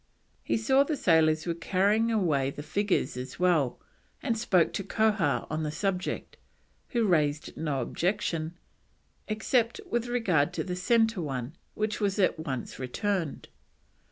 [0.43, 3.79] He saw the sailors were carrying away the figures as well,
[4.23, 6.37] and spoke to Koah on the subject,
[6.87, 8.57] who raised no objection,
[9.27, 13.49] except with regard to the centre one, which was at once returned.